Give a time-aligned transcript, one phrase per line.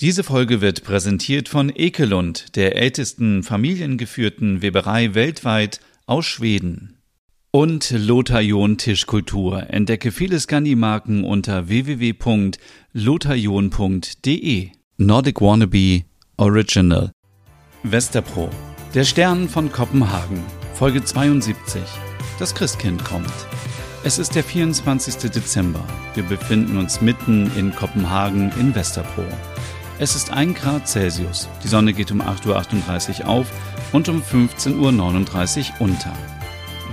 [0.00, 6.96] Diese Folge wird präsentiert von Ekelund, der ältesten familiengeführten Weberei weltweit aus Schweden.
[7.50, 9.68] Und Lothar John Tischkultur.
[9.68, 14.68] Entdecke viele Scandi-Marken unter www.lotharjon.de.
[14.96, 16.04] Nordic Wannabe
[16.38, 17.12] Original.
[17.82, 18.48] Westerpro.
[18.94, 20.42] Der Stern von Kopenhagen.
[20.72, 21.82] Folge 72.
[22.38, 23.28] Das Christkind kommt.
[24.02, 25.30] Es ist der 24.
[25.30, 25.84] Dezember.
[26.14, 29.26] Wir befinden uns mitten in Kopenhagen in Westerpro.
[30.02, 31.46] Es ist 1 Grad Celsius.
[31.62, 33.52] Die Sonne geht um 8.38 Uhr auf
[33.92, 36.16] und um 15.39 Uhr unter.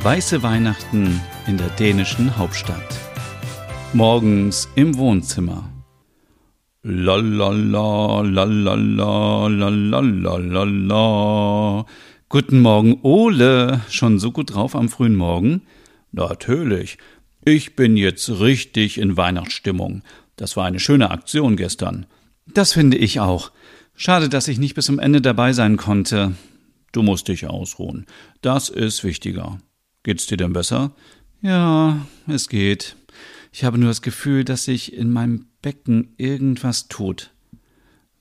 [0.03, 2.99] Weiße Weihnachten in der dänischen Hauptstadt.
[3.93, 5.71] Morgens im Wohnzimmer.
[6.83, 9.47] Lalala, lalala,
[10.27, 11.85] lalala,
[12.27, 13.79] Guten Morgen, Ole.
[13.89, 15.61] Schon so gut drauf am frühen Morgen?
[16.11, 16.97] Natürlich.
[17.45, 20.03] Ich bin jetzt richtig in Weihnachtsstimmung.
[20.35, 22.05] Das war eine schöne Aktion gestern.
[22.53, 23.51] Das finde ich auch.
[23.95, 26.35] Schade, dass ich nicht bis zum Ende dabei sein konnte.
[26.91, 28.05] Du musst dich ausruhen.
[28.41, 29.57] Das ist wichtiger.
[30.03, 30.91] Geht's dir denn besser?
[31.41, 32.95] Ja, es geht.
[33.51, 37.31] Ich habe nur das Gefühl, dass sich in meinem Becken irgendwas tut.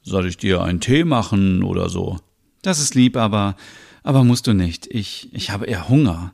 [0.03, 2.19] Soll ich dir einen Tee machen oder so?
[2.63, 3.57] Das ist lieb, aber
[4.03, 4.87] aber musst du nicht.
[4.87, 6.33] Ich ich habe eher Hunger.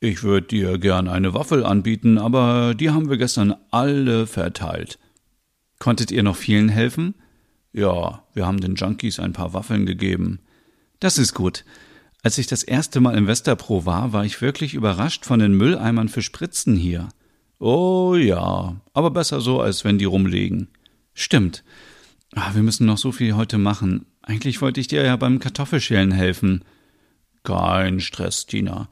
[0.00, 4.98] Ich würde dir gern eine Waffel anbieten, aber die haben wir gestern alle verteilt.
[5.84, 7.14] Konntet ihr noch vielen helfen?
[7.74, 10.38] Ja, wir haben den Junkies ein paar Waffeln gegeben.
[10.98, 11.66] Das ist gut.
[12.22, 16.08] Als ich das erste Mal im Westerpro war, war ich wirklich überrascht von den Mülleimern
[16.08, 17.10] für Spritzen hier.
[17.58, 20.68] Oh ja, aber besser so, als wenn die rumliegen.
[21.12, 21.64] Stimmt.
[22.34, 24.06] Ah, wir müssen noch so viel heute machen.
[24.22, 26.64] Eigentlich wollte ich dir ja beim Kartoffelschälen helfen.
[27.42, 28.88] Kein Stress, Tina.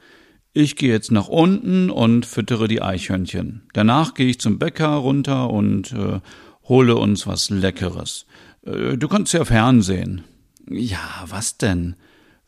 [0.53, 3.63] Ich gehe jetzt nach unten und füttere die Eichhörnchen.
[3.73, 6.21] Danach gehe ich zum Bäcker runter und äh,
[6.69, 8.27] hole uns was Leckeres.
[8.65, 10.25] Äh, du kannst ja Fernsehen.
[10.71, 11.97] Ja, was denn?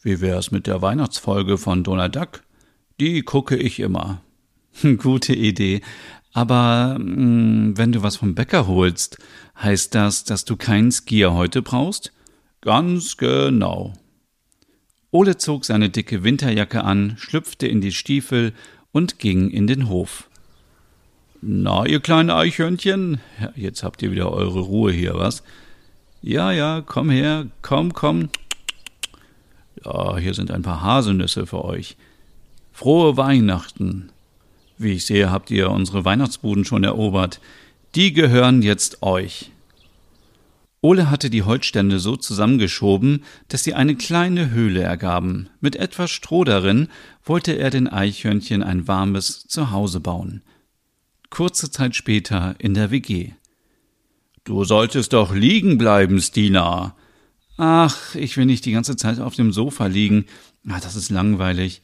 [0.03, 2.43] Wie wär's mit der Weihnachtsfolge von Donald Duck?
[3.01, 4.21] Die gucke ich immer.
[4.99, 5.81] Gute Idee.
[6.33, 9.19] Aber mh, hm, wenn du was vom Bäcker holst,
[9.61, 12.13] heißt das, dass du keinen Skier heute brauchst?
[12.61, 13.95] Ganz genau.
[15.11, 18.53] Ole zog seine dicke Winterjacke an, schlüpfte in die Stiefel
[18.91, 20.29] und ging in den Hof.
[21.47, 23.21] Na, ihr kleinen Eichhörnchen,
[23.55, 25.43] jetzt habt ihr wieder eure Ruhe hier, was?
[26.23, 28.31] Ja, ja, komm her, komm, komm.
[29.85, 31.99] Ja, hier sind ein paar Haselnüsse für euch.
[32.73, 34.09] Frohe Weihnachten.
[34.79, 37.43] Wie ich sehe, habt ihr unsere Weihnachtsbuden schon erobert.
[37.95, 39.51] Die gehören jetzt euch.
[40.81, 45.51] Ole hatte die Holzstände so zusammengeschoben, dass sie eine kleine Höhle ergaben.
[45.61, 46.89] Mit etwas Stroh darin
[47.23, 50.41] wollte er den Eichhörnchen ein warmes Zuhause bauen.
[51.35, 53.33] Kurze Zeit später in der WG.
[54.45, 56.95] Du solltest doch liegen bleiben, Stina.
[57.57, 60.27] Ach, ich will nicht die ganze Zeit auf dem Sofa liegen.
[60.69, 61.81] Ah, das ist langweilig.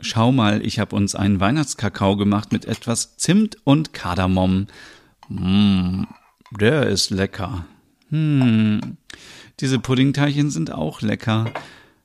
[0.00, 4.66] Schau mal, ich habe uns einen Weihnachtskakao gemacht mit etwas Zimt und Kardamom.
[5.28, 6.08] Mmm,
[6.58, 7.66] der ist lecker.
[8.08, 8.96] Hm,
[9.60, 11.52] diese Puddingteilchen sind auch lecker.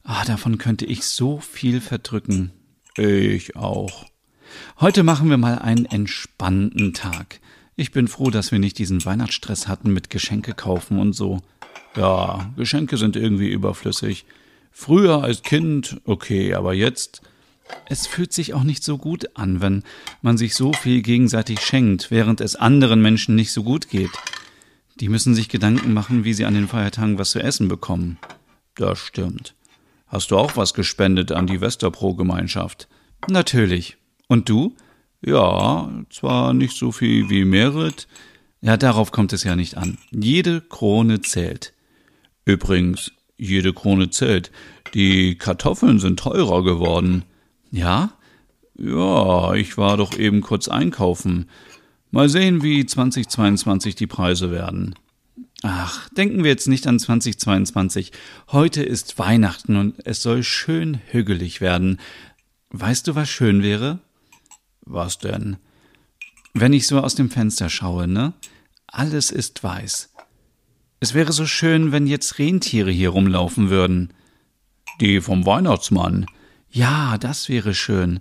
[0.03, 2.51] Ah, davon könnte ich so viel verdrücken.
[2.97, 4.05] Ich auch.
[4.79, 7.39] Heute machen wir mal einen entspannten Tag.
[7.75, 11.41] Ich bin froh, dass wir nicht diesen Weihnachtsstress hatten mit Geschenke kaufen und so.
[11.95, 14.25] Ja, Geschenke sind irgendwie überflüssig.
[14.71, 17.21] Früher als Kind, okay, aber jetzt.
[17.87, 19.83] Es fühlt sich auch nicht so gut an, wenn
[20.21, 24.11] man sich so viel gegenseitig schenkt, während es anderen Menschen nicht so gut geht.
[24.99, 28.19] Die müssen sich Gedanken machen, wie sie an den Feiertagen was zu essen bekommen.
[28.75, 29.55] Das stimmt.
[30.07, 32.87] Hast du auch was gespendet an die Westerpro-Gemeinschaft?
[33.27, 33.97] Natürlich.
[34.27, 34.75] Und du?
[35.25, 38.07] Ja, zwar nicht so viel wie Merit.
[38.61, 39.97] Ja, darauf kommt es ja nicht an.
[40.11, 41.73] Jede Krone zählt.
[42.45, 44.51] Übrigens, jede Krone zählt.
[44.93, 47.23] Die Kartoffeln sind teurer geworden.
[47.71, 48.13] Ja?
[48.77, 51.49] Ja, ich war doch eben kurz einkaufen.
[52.11, 54.95] Mal sehen, wie 2022 die Preise werden.
[55.63, 58.11] Ach, denken wir jetzt nicht an 2022.
[58.51, 61.99] Heute ist Weihnachten und es soll schön hügelig werden.
[62.69, 63.99] Weißt du, was schön wäre?
[64.85, 65.57] Was denn?
[66.53, 68.33] Wenn ich so aus dem Fenster schaue, ne?
[68.87, 70.13] Alles ist weiß.
[70.99, 74.13] Es wäre so schön, wenn jetzt Rentiere hier rumlaufen würden.
[75.01, 76.27] Die vom Weihnachtsmann.
[76.69, 78.19] Ja, das wäre schön.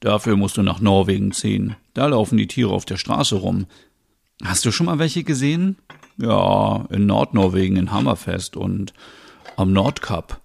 [0.00, 1.76] Dafür musst du nach Norwegen ziehen.
[1.94, 3.66] Da laufen die Tiere auf der Straße rum.
[4.42, 5.76] Hast du schon mal welche gesehen?
[6.18, 8.92] Ja, in Nordnorwegen in Hammerfest und
[9.56, 10.40] am Nordkap.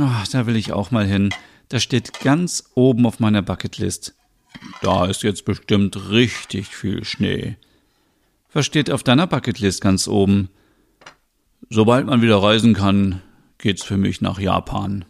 [0.00, 1.30] Ach, da will ich auch mal hin.
[1.68, 4.14] Das steht ganz oben auf meiner Bucketlist.
[4.82, 7.56] Da ist jetzt bestimmt richtig viel Schnee.
[8.52, 10.48] Was steht auf deiner Bucketlist ganz oben?
[11.70, 13.20] Sobald man wieder reisen kann,
[13.58, 15.04] geht's für mich nach Japan.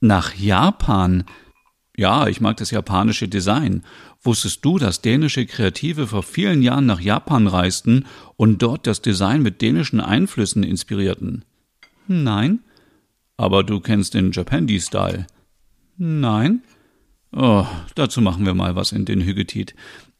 [0.00, 1.24] Nach Japan?
[1.96, 3.82] Ja, ich mag das japanische Design.
[4.22, 8.06] Wusstest du, dass dänische Kreative vor vielen Jahren nach Japan reisten
[8.36, 11.44] und dort das Design mit dänischen Einflüssen inspirierten?
[12.06, 12.60] Nein.
[13.36, 15.26] Aber du kennst den Japandi-Style.
[15.96, 16.62] Nein.
[17.36, 17.66] Oh,
[17.96, 19.74] dazu machen wir mal was in den Hügetit.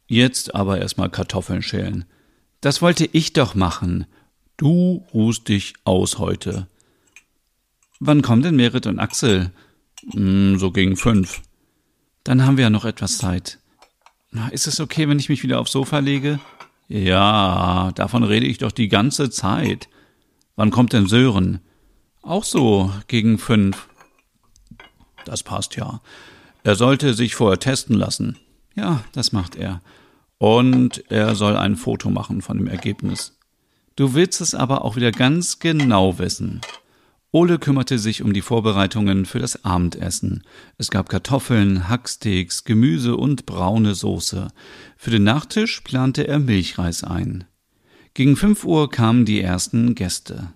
[0.08, 2.04] Jetzt aber erstmal Kartoffeln schälen.
[2.60, 4.06] Das wollte ich doch machen.
[4.56, 6.66] Du ruhst dich aus heute.
[8.00, 9.52] Wann kommen denn Merit und Axel?
[10.12, 11.42] Hm, so gegen fünf.
[12.24, 13.58] Dann haben wir ja noch etwas Zeit.
[14.50, 16.40] Ist es okay, wenn ich mich wieder aufs Sofa lege?
[16.88, 19.88] Ja, davon rede ich doch die ganze Zeit.
[20.56, 21.60] Wann kommt denn Sören?
[22.22, 23.88] Auch so gegen fünf.
[25.24, 26.00] Das passt ja.
[26.64, 28.38] Er sollte sich vorher testen lassen.
[28.74, 29.82] Ja, das macht er.
[30.38, 33.38] Und er soll ein Foto machen von dem Ergebnis.
[33.96, 36.62] Du willst es aber auch wieder ganz genau wissen.
[37.32, 40.42] Ole kümmerte sich um die Vorbereitungen für das Abendessen.
[40.78, 44.48] Es gab Kartoffeln, Hacksteaks, Gemüse und braune Soße.
[44.96, 47.44] Für den Nachtisch plante er Milchreis ein.
[48.14, 50.52] Gegen fünf Uhr kamen die ersten Gäste.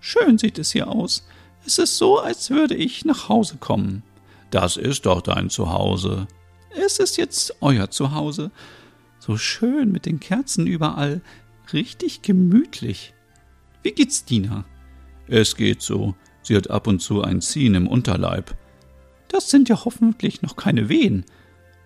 [0.00, 1.26] Schön sieht es hier aus.
[1.66, 4.04] Es ist so, als würde ich nach Hause kommen.
[4.50, 6.26] Das ist doch dein Zuhause.
[6.70, 8.50] Es ist jetzt euer Zuhause.
[9.18, 11.20] So schön mit den Kerzen überall.
[11.72, 13.14] Richtig gemütlich.
[13.82, 14.64] Wie geht's Dina?
[15.26, 16.14] Es geht so.
[16.42, 18.56] Sie hat ab und zu ein Ziehen im Unterleib.
[19.28, 21.26] Das sind ja hoffentlich noch keine Wehen.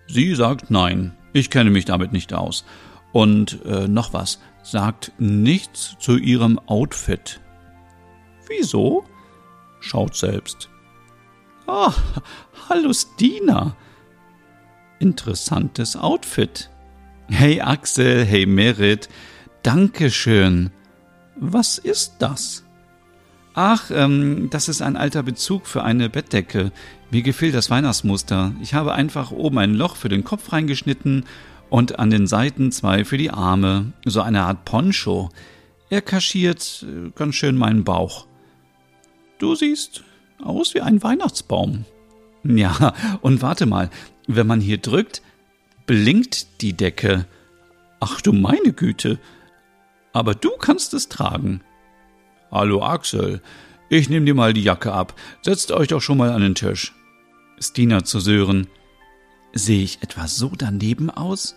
[0.07, 1.15] Sie sagt nein.
[1.33, 2.63] Ich kenne mich damit nicht aus.
[3.11, 4.39] Und äh, noch was.
[4.61, 7.41] Sagt nichts zu ihrem Outfit.
[8.47, 9.03] Wieso?
[9.81, 10.69] Schaut selbst.
[11.65, 11.93] Ah,
[12.67, 13.75] hallo Stina.
[14.99, 16.69] Interessantes Outfit.
[17.29, 19.07] Hey Axel, hey Merit,
[19.63, 20.71] Dankeschön.
[21.37, 22.65] Was ist das?
[23.53, 26.73] Ach, ähm, das ist ein alter Bezug für eine Bettdecke.
[27.11, 28.53] Mir gefiel das Weihnachtsmuster.
[28.61, 31.25] Ich habe einfach oben ein Loch für den Kopf reingeschnitten
[31.69, 33.93] und an den Seiten zwei für die Arme.
[34.03, 35.29] So eine Art Poncho.
[35.89, 38.27] Er kaschiert äh, ganz schön meinen Bauch.
[39.37, 40.03] Du siehst
[40.43, 41.85] aus wie ein Weihnachtsbaum.
[42.43, 43.89] Ja, und warte mal,
[44.27, 45.21] wenn man hier drückt,
[45.85, 47.25] blinkt die Decke.
[47.99, 49.19] Ach du meine Güte.
[50.11, 51.61] Aber du kannst es tragen.
[52.51, 53.41] Hallo Axel,
[53.89, 55.19] ich nehme dir mal die Jacke ab.
[55.41, 56.93] Setzt euch doch schon mal an den Tisch.
[57.59, 58.67] Stina zu Sören.
[59.53, 61.55] Sehe ich etwa so daneben aus?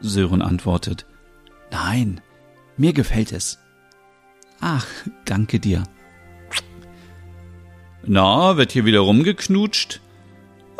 [0.00, 1.06] Sören antwortet.
[1.70, 2.20] Nein,
[2.76, 3.58] mir gefällt es.
[4.60, 4.86] Ach,
[5.24, 5.84] danke dir.
[8.06, 10.00] Na, wird hier wieder rumgeknutscht?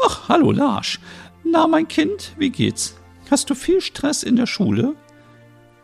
[0.05, 1.01] Ach, hallo Larsch.
[1.45, 2.97] Na, mein Kind, wie geht's?
[3.31, 4.95] Hast du viel Stress in der Schule?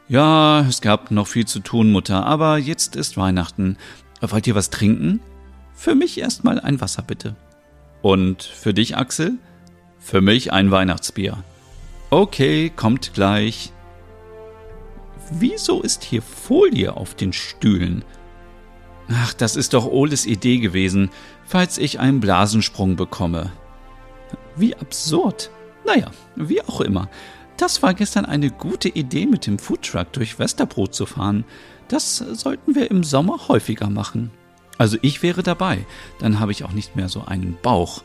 [0.09, 3.79] Ja, es gab noch viel zu tun, Mutter, aber jetzt ist Weihnachten.
[4.21, 5.21] Wollt ihr was trinken?
[5.73, 7.37] Für mich erstmal ein Wasser, bitte.
[8.03, 9.39] Und für dich, Axel?
[9.99, 11.43] Für mich ein Weihnachtsbier.
[12.11, 13.73] Okay, kommt gleich.
[15.31, 18.05] Wieso ist hier Folie auf den Stühlen?
[19.13, 21.11] Ach, das ist doch Oles Idee gewesen,
[21.45, 23.51] falls ich einen Blasensprung bekomme.
[24.57, 25.51] Wie absurd.
[25.85, 27.09] Naja, wie auch immer.
[27.57, 31.45] Das war gestern eine gute Idee, mit dem Foodtruck durch Westerbrot zu fahren.
[31.89, 34.31] Das sollten wir im Sommer häufiger machen.
[34.79, 35.85] Also ich wäre dabei,
[36.21, 38.03] dann habe ich auch nicht mehr so einen Bauch.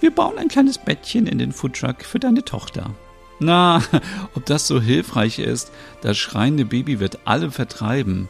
[0.00, 2.90] Wir bauen ein kleines Bettchen in den Foodtruck für deine Tochter.
[3.38, 3.82] Na,
[4.34, 5.70] ob das so hilfreich ist,
[6.02, 8.28] das schreiende Baby wird alle vertreiben.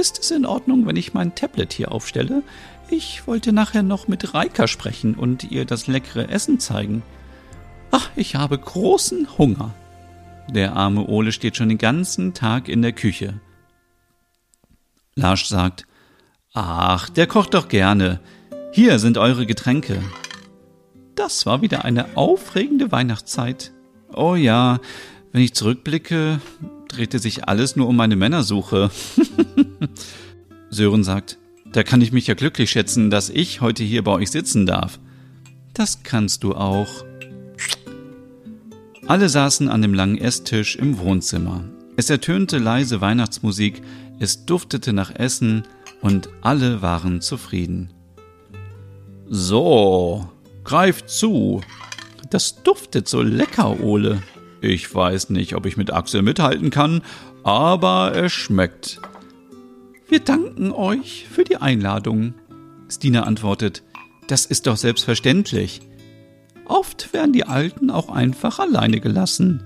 [0.00, 2.42] Ist es in Ordnung, wenn ich mein Tablet hier aufstelle?
[2.88, 7.02] Ich wollte nachher noch mit Reika sprechen und ihr das leckere Essen zeigen.
[7.90, 9.74] Ach, ich habe großen Hunger.
[10.48, 13.40] Der arme Ole steht schon den ganzen Tag in der Küche.
[15.16, 15.86] Larsch sagt,
[16.54, 18.20] Ach, der kocht doch gerne.
[18.72, 20.02] Hier sind eure Getränke.
[21.14, 23.74] Das war wieder eine aufregende Weihnachtszeit.
[24.14, 24.80] Oh ja,
[25.32, 26.40] wenn ich zurückblicke,
[26.92, 28.90] drehte sich alles nur um meine Männersuche.
[30.70, 31.38] Sören sagt,
[31.72, 34.98] da kann ich mich ja glücklich schätzen, dass ich heute hier bei euch sitzen darf.
[35.74, 37.04] Das kannst du auch.
[39.06, 41.64] Alle saßen an dem langen Esstisch im Wohnzimmer.
[41.96, 43.82] Es ertönte leise Weihnachtsmusik,
[44.18, 45.64] es duftete nach Essen
[46.00, 47.92] und alle waren zufrieden.
[49.28, 50.28] So,
[50.64, 51.60] greift zu.
[52.30, 54.22] Das duftet so lecker, Ole.
[54.60, 57.02] Ich weiß nicht, ob ich mit Axel mithalten kann,
[57.42, 59.00] aber es schmeckt.
[60.08, 62.34] Wir danken euch für die Einladung.
[62.88, 63.82] Stina antwortet,
[64.26, 65.80] das ist doch selbstverständlich.
[66.66, 69.64] Oft werden die Alten auch einfach alleine gelassen.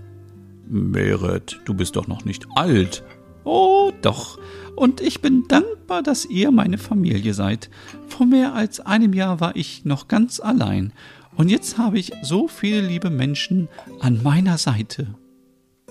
[0.69, 3.03] Meret, du bist doch noch nicht alt.
[3.45, 4.39] Oh, doch.
[4.77, 7.69] Und ich bin dankbar, dass ihr meine Familie seid.
[8.09, 10.93] Vor mehr als einem Jahr war ich noch ganz allein.
[11.37, 13.69] Und jetzt habe ich so viele liebe Menschen
[14.01, 15.15] an meiner Seite.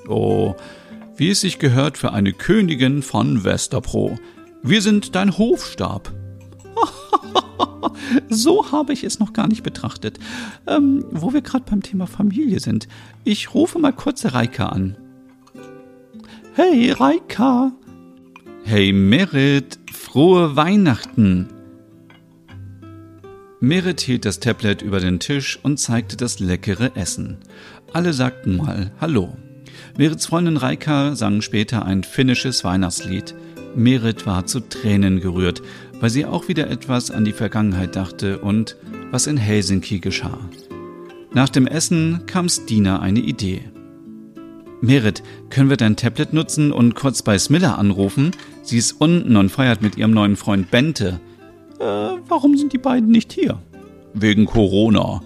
[0.07, 0.55] Oh,
[1.15, 4.17] wie es sich gehört für eine Königin von Westerpro.
[4.61, 6.13] Wir sind dein Hofstab.
[8.29, 10.19] so habe ich es noch gar nicht betrachtet.
[10.67, 12.87] Ähm, wo wir gerade beim Thema Familie sind.
[13.23, 14.97] Ich rufe mal kurz Reika an.
[16.53, 17.71] Hey, Reika.
[18.63, 19.79] Hey, Merit.
[19.91, 21.49] Frohe Weihnachten.
[23.63, 27.37] Merit hielt das Tablet über den Tisch und zeigte das leckere Essen.
[27.93, 29.37] Alle sagten mal Hallo.
[29.97, 33.33] Merits Freundin Reika sang später ein finnisches Weihnachtslied.
[33.73, 35.61] Merit war zu Tränen gerührt,
[36.01, 38.75] weil sie auch wieder etwas an die Vergangenheit dachte und
[39.11, 40.39] was in Helsinki geschah.
[41.31, 43.61] Nach dem Essen kam Stina eine Idee.
[44.81, 48.31] Merit, können wir dein Tablet nutzen und kurz bei Smilla anrufen?
[48.61, 51.21] Sie ist unten und feiert mit ihrem neuen Freund Bente.
[51.83, 53.59] Äh, warum sind die beiden nicht hier?
[54.13, 55.21] Wegen Corona.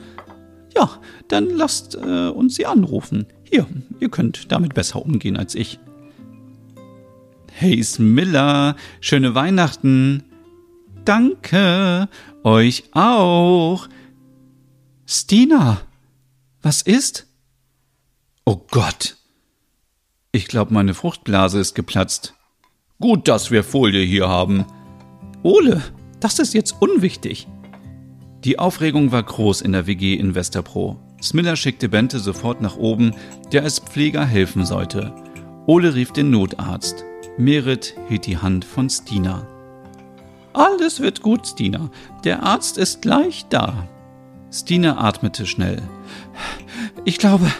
[0.75, 0.89] Ja,
[1.27, 3.27] dann lasst äh, uns sie anrufen.
[3.43, 3.67] Hier,
[3.99, 5.79] ihr könnt damit besser umgehen als ich.
[7.51, 10.23] Hey Smilla, schöne Weihnachten.
[11.05, 12.09] Danke,
[12.43, 13.87] euch auch.
[15.05, 15.81] Stina,
[16.63, 17.27] was ist?
[18.45, 19.17] Oh Gott.
[20.31, 22.33] Ich glaube, meine Fruchtblase ist geplatzt.
[22.99, 24.65] Gut, dass wir Folie hier haben.
[25.43, 25.83] Ole,
[26.19, 27.47] das ist jetzt unwichtig.
[28.43, 30.97] Die Aufregung war groß in der WG in Westerpro.
[31.21, 33.13] Smiller schickte Bente sofort nach oben,
[33.51, 35.13] der als Pfleger helfen sollte.
[35.65, 37.03] Ole rief den Notarzt.
[37.37, 39.47] Merit hielt die Hand von Stina.
[40.53, 41.89] Alles wird gut, Stina.
[42.23, 43.87] Der Arzt ist gleich da.
[44.51, 45.81] Stina atmete schnell.
[47.05, 47.51] Ich glaube,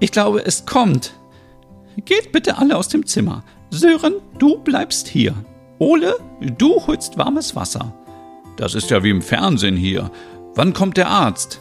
[0.00, 1.14] ich glaube, es kommt.
[2.04, 3.42] Geht bitte alle aus dem Zimmer.
[3.70, 5.34] Sören, du bleibst hier.
[5.80, 6.14] Ole,
[6.58, 7.90] du holst warmes Wasser.
[8.58, 10.10] Das ist ja wie im Fernsehen hier.
[10.54, 11.58] Wann kommt der Arzt?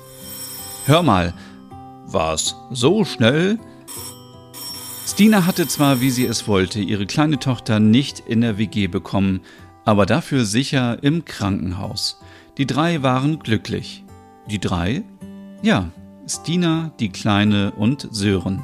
[0.85, 1.33] Hör mal,
[2.05, 3.57] war's so schnell?
[5.07, 9.39] Stina hatte zwar, wie sie es wollte, ihre kleine Tochter nicht in der WG bekommen,
[9.85, 12.19] aber dafür sicher im Krankenhaus.
[12.57, 14.03] Die drei waren glücklich.
[14.49, 15.03] Die drei?
[15.61, 15.91] Ja,
[16.27, 18.63] Stina, die Kleine und Sören.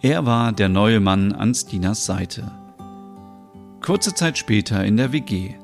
[0.00, 2.52] Er war der neue Mann an Stinas Seite.
[3.82, 5.54] Kurze Zeit später in der WG.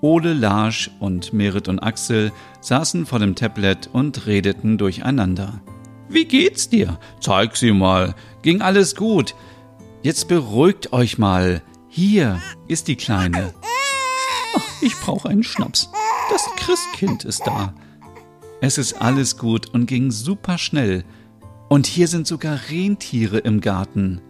[0.00, 5.60] Ole, Lars und Merit und Axel saßen vor dem Tablet und redeten durcheinander.
[6.08, 6.98] Wie geht's dir?
[7.20, 8.16] Zeig sie mal.
[8.42, 9.36] Ging alles gut.
[10.02, 11.62] Jetzt beruhigt euch mal.
[11.88, 13.54] Hier ist die Kleine.
[14.56, 15.90] Ach, ich brauche einen Schnaps.
[16.30, 17.72] Das Christkind ist da.
[18.60, 21.04] Es ist alles gut und ging super schnell.
[21.68, 24.20] Und hier sind sogar Rentiere im Garten.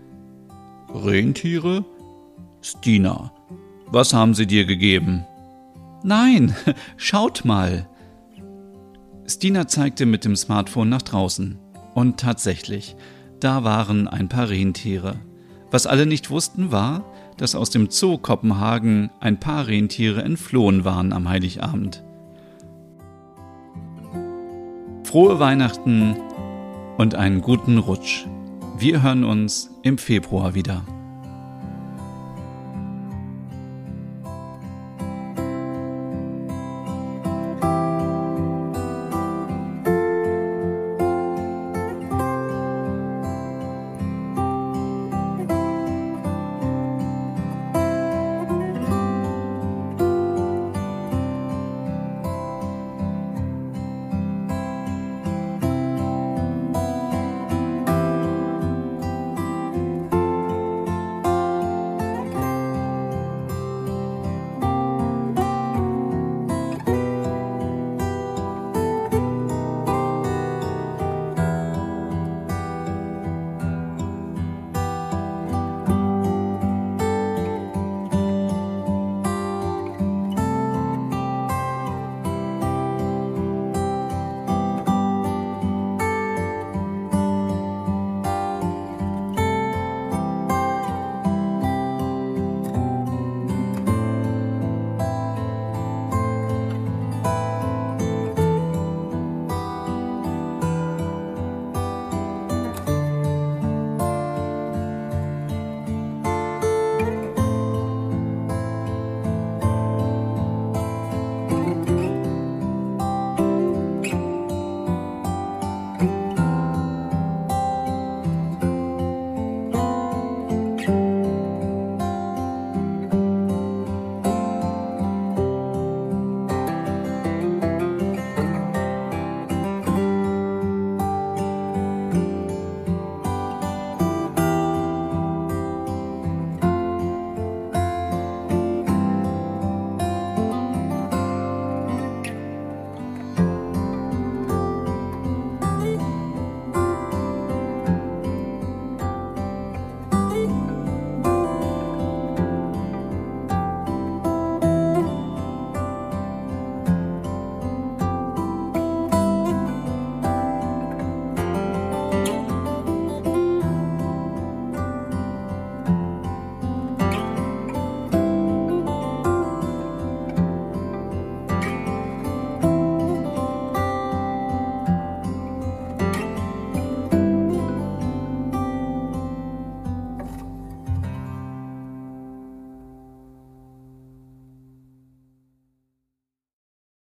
[0.93, 1.87] Rentiere?
[2.63, 3.33] Stina,
[3.87, 5.25] was haben sie dir gegeben?
[6.03, 6.55] Nein,
[6.97, 7.89] schaut mal.
[9.27, 11.59] Stina zeigte mit dem Smartphone nach draußen.
[11.95, 12.97] Und tatsächlich,
[13.41, 15.17] da waren ein paar Rentiere.
[15.71, 17.05] Was alle nicht wussten war,
[17.37, 22.03] dass aus dem Zoo Kopenhagen ein paar Rentiere entflohen waren am Heiligabend.
[25.05, 26.17] Frohe Weihnachten
[26.99, 28.27] und einen guten Rutsch.
[28.79, 30.85] Wir hören uns im Februar wieder.